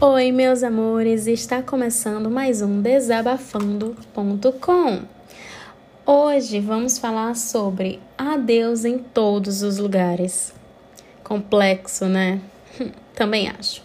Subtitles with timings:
[0.00, 5.02] Oi, meus amores, está começando mais um Desabafando.com.
[6.06, 10.54] Hoje vamos falar sobre a Deus em todos os lugares.
[11.24, 12.40] Complexo, né?
[13.12, 13.82] Também acho.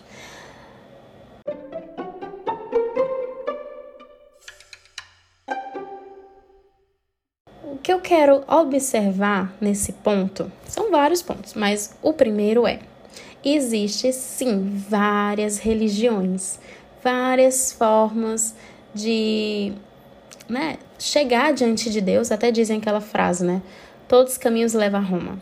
[7.64, 12.82] O que eu quero observar nesse ponto são vários pontos, mas o primeiro é
[13.44, 16.60] existe sim várias religiões,
[17.04, 18.56] várias formas
[18.94, 19.74] de
[20.48, 23.62] né, chegar diante de Deus, até dizem aquela frase, né?
[24.08, 25.40] Todos os caminhos levam a Roma.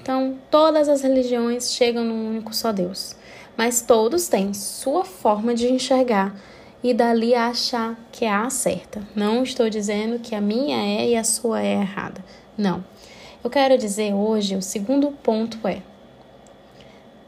[0.00, 3.16] Então, todas as religiões chegam num único só Deus,
[3.56, 6.34] mas todos têm sua forma de enxergar
[6.82, 9.06] e dali achar que é a certa.
[9.14, 12.24] Não estou dizendo que a minha é e a sua é errada.
[12.56, 12.84] Não.
[13.44, 15.82] Eu quero dizer hoje, o segundo ponto é: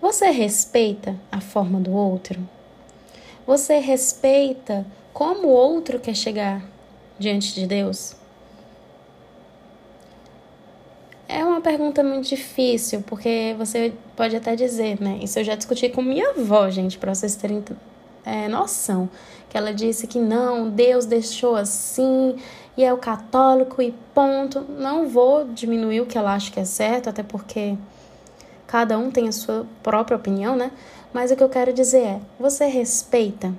[0.03, 2.41] você respeita a forma do outro?
[3.47, 6.61] Você respeita como o outro quer chegar
[7.17, 8.17] diante de Deus?
[11.29, 15.21] É uma pergunta muito difícil, porque você pode até dizer, né?
[15.23, 17.65] Isso eu já discuti com minha avó, gente, para vocês terem
[18.25, 19.09] é, noção.
[19.49, 22.37] Que ela disse que não, Deus deixou assim,
[22.77, 24.63] e é o católico e ponto.
[24.63, 27.77] Não vou diminuir o que ela acha que é certo, até porque
[28.73, 30.73] Cada um tem a sua própria opinião, né?
[31.13, 33.53] Mas o que eu quero dizer é: você respeita.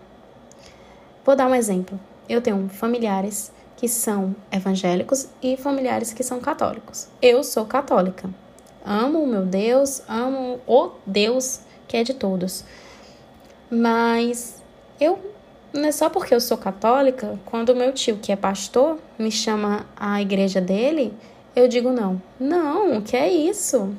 [1.23, 2.00] Vou dar um exemplo.
[2.28, 7.09] Eu tenho familiares que são evangélicos e familiares que são católicos.
[7.22, 8.28] Eu sou católica.
[8.83, 12.66] Amo o meu Deus, amo o Deus que é de todos.
[13.70, 14.64] Mas
[15.00, 15.20] eu
[15.72, 19.86] não é só porque eu sou católica, quando meu tio, que é pastor, me chama
[19.95, 21.14] à igreja dele,
[21.55, 22.20] eu digo não.
[22.39, 23.95] Não, o que é isso?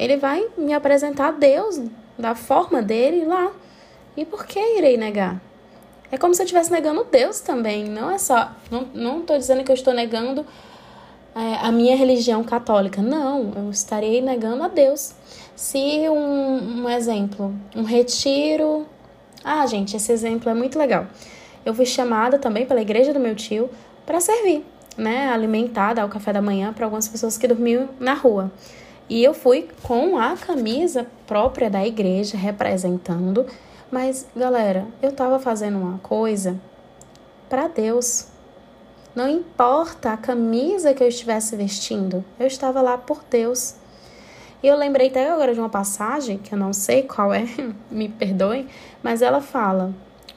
[0.00, 1.78] Ele vai me apresentar Deus
[2.18, 3.52] da forma dele lá.
[4.16, 5.38] E por que irei negar?
[6.10, 7.84] É como se eu estivesse negando Deus também.
[7.84, 8.50] Não é só.
[8.94, 10.46] Não estou dizendo que eu estou negando
[11.34, 13.02] é, a minha religião católica.
[13.02, 15.12] Não, eu estarei negando a Deus.
[15.54, 18.86] Se um, um exemplo, um retiro.
[19.44, 21.08] Ah, gente, esse exemplo é muito legal.
[21.62, 23.68] Eu fui chamada também pela igreja do meu tio
[24.06, 24.64] para servir,
[24.96, 25.28] né?
[25.28, 28.50] Alimentar, dar o café da manhã para algumas pessoas que dormiam na rua.
[29.10, 33.44] E eu fui com a camisa própria da igreja representando,
[33.90, 36.56] mas galera, eu tava fazendo uma coisa
[37.48, 38.28] para Deus.
[39.12, 43.74] Não importa a camisa que eu estivesse vestindo, eu estava lá por Deus.
[44.62, 47.44] E eu lembrei até agora de uma passagem, que eu não sei qual é,
[47.90, 48.68] me perdoem,
[49.02, 49.92] mas ela fala: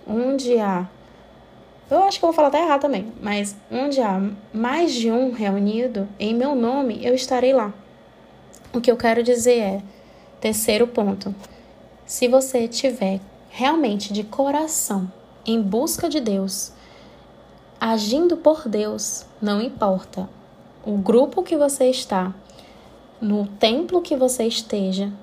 [0.07, 0.88] onde há.
[1.91, 4.19] Eu acho que eu vou falar até errado também, mas onde há
[4.51, 7.72] mais de um reunido em meu nome, eu estarei lá.
[8.75, 9.84] O que eu quero dizer é,
[10.41, 11.34] terceiro ponto,
[12.07, 13.19] se você tiver
[13.51, 15.11] realmente de coração
[15.45, 16.73] em busca de Deus,
[17.79, 20.28] agindo por Deus, não importa
[20.83, 22.33] o grupo que você está,
[23.22, 25.13] no templo que você esteja,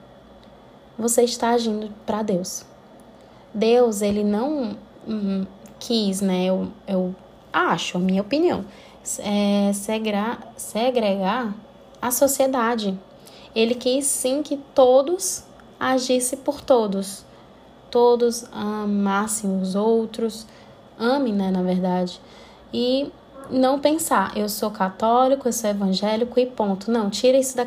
[0.97, 2.65] você está agindo para Deus.
[3.53, 4.77] Deus, ele não
[5.09, 5.45] hum,
[5.81, 6.45] quis, né?
[6.45, 7.17] Eu, eu
[7.53, 8.65] acho, a minha opinião,
[9.19, 11.53] é, segregar, segregar
[12.01, 12.97] a sociedade
[13.55, 15.45] ele quis sim que todos
[15.79, 17.25] agissem por todos.
[17.91, 20.47] Todos amassem os outros,
[20.99, 22.21] amem, né, na verdade.
[22.73, 23.11] E
[23.51, 26.91] não pensar, eu sou católico, eu sou evangélico e ponto.
[26.91, 27.67] Não, tira isso da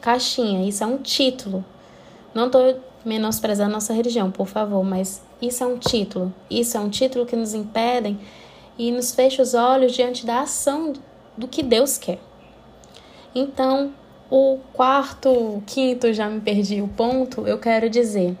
[0.00, 1.64] caixinha, isso é um título.
[2.34, 6.34] Não estou menosprezando nossa religião, por favor, mas isso é um título.
[6.50, 8.18] Isso é um título que nos impedem
[8.76, 10.92] e nos fecha os olhos diante da ação
[11.36, 12.18] do que Deus quer.
[13.34, 13.92] Então,
[14.30, 18.36] o quarto, quinto, já me perdi o ponto, eu quero dizer.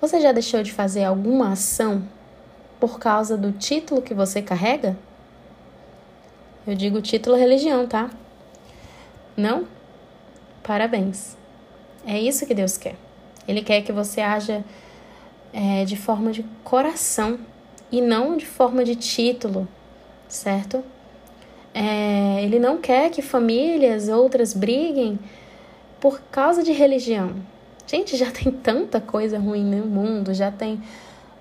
[0.00, 2.02] Você já deixou de fazer alguma ação
[2.78, 4.96] por causa do título que você carrega?
[6.66, 8.10] Eu digo título religião, tá?
[9.36, 9.66] Não?
[10.62, 11.36] Parabéns.
[12.06, 12.96] É isso que Deus quer.
[13.46, 14.64] Ele quer que você haja
[15.52, 17.38] é, de forma de coração
[17.90, 19.66] e não de forma de título,
[20.28, 20.84] certo?
[21.72, 25.18] É, ele não quer que famílias outras briguem
[26.00, 27.34] por causa de religião.
[27.86, 30.82] Gente, já tem tanta coisa ruim no mundo, já tem.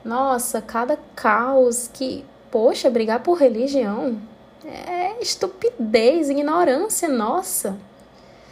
[0.04, 2.26] Nossa, cada caos que.
[2.52, 4.20] Poxa, brigar por religião
[4.66, 7.78] é estupidez, ignorância nossa.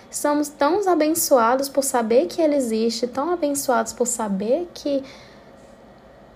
[0.10, 5.04] Somos tão abençoados por saber que ele existe, tão abençoados por saber que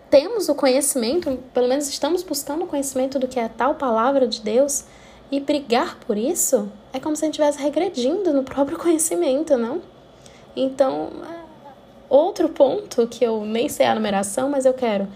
[0.10, 4.42] temos o conhecimento, pelo menos estamos buscando o conhecimento do que é tal palavra de
[4.42, 4.84] Deus
[5.32, 9.82] e brigar por isso é como se a gente estivesse regredindo no próprio conhecimento, não?
[10.56, 11.10] Então,
[12.10, 15.08] outro ponto que eu nem sei a numeração, mas eu quero.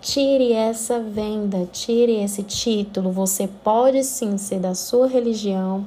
[0.00, 3.10] Tire essa venda, tire esse título.
[3.10, 5.86] Você pode sim ser da sua religião,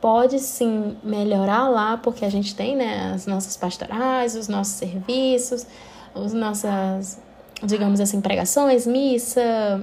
[0.00, 5.66] pode sim melhorar lá, porque a gente tem né, as nossas pastorais, os nossos serviços,
[6.14, 7.18] as nossas,
[7.62, 9.82] digamos assim, pregações, missa.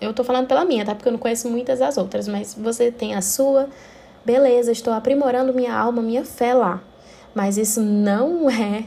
[0.00, 0.94] Eu tô falando pela minha, tá?
[0.94, 3.68] Porque eu não conheço muitas das outras, mas você tem a sua.
[4.24, 6.82] Beleza, estou aprimorando minha alma, minha fé lá.
[7.34, 8.84] Mas isso não é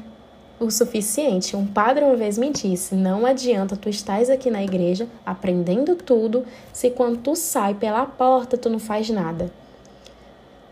[0.59, 1.55] o suficiente.
[1.55, 6.45] Um padre uma vez me disse: não adianta tu estás aqui na igreja aprendendo tudo
[6.71, 9.51] se quando tu sai pela porta tu não faz nada.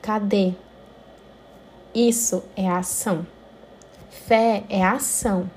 [0.01, 0.53] Cadê?
[1.93, 3.25] Isso é ação.
[4.09, 5.49] Fé é ação.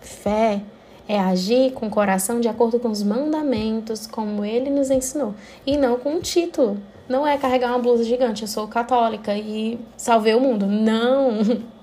[0.00, 0.62] Fé
[1.08, 5.76] é agir com o coração de acordo com os mandamentos, como ele nos ensinou, e
[5.76, 6.78] não com um título.
[7.08, 10.66] Não é carregar uma blusa gigante, eu sou católica e salvei o mundo.
[10.66, 11.38] Não!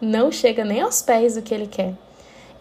[0.00, 1.92] Não chega nem aos pés do que ele quer.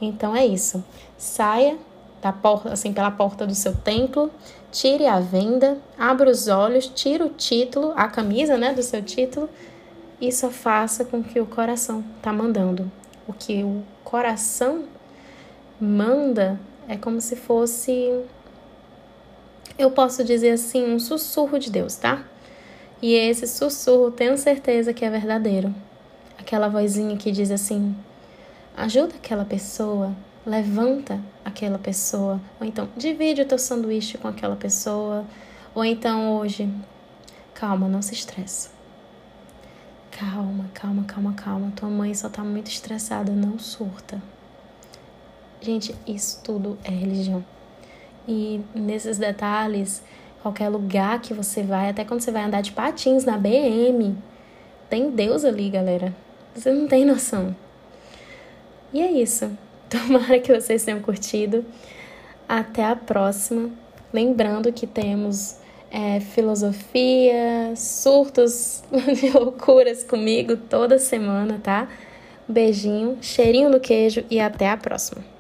[0.02, 0.84] Então é isso.
[1.18, 1.78] Saia
[2.22, 4.32] da porta, assim, pela porta do seu templo,
[4.72, 9.48] tire a venda, abra os olhos, tire o título, a camisa, né, do seu título,
[10.20, 12.92] e só faça com que o coração tá mandando.
[13.28, 14.86] O que o coração
[15.80, 18.24] manda é como se fosse
[19.78, 22.24] eu posso dizer assim, um sussurro de Deus, tá?
[23.02, 25.74] E esse sussurro tenho certeza que é verdadeiro.
[26.38, 27.96] Aquela vozinha que diz assim:
[28.76, 30.16] ajuda aquela pessoa,
[30.46, 35.26] levanta aquela pessoa, ou então divide o teu sanduíche com aquela pessoa,
[35.76, 36.68] ou então hoje,
[37.54, 38.72] calma, não se estressa.
[40.10, 41.72] Calma, calma, calma, calma.
[41.76, 44.20] Tua mãe só tá muito estressada, não surta.
[45.68, 47.44] Gente, isso tudo é religião.
[48.26, 50.02] E nesses detalhes,
[50.42, 54.16] qualquer lugar que você vai, até quando você vai andar de patins na BM,
[54.90, 56.16] tem Deus ali, galera.
[56.56, 57.54] Você não tem noção.
[58.94, 59.52] E é isso.
[59.92, 61.66] Tomara que vocês tenham curtido.
[62.48, 63.70] Até a próxima.
[64.14, 65.58] Lembrando que temos
[65.92, 68.86] é, filosofia, surtos
[69.20, 71.90] de loucuras comigo toda semana, tá?
[72.48, 75.36] Beijinho, cheirinho no queijo e até a próxima.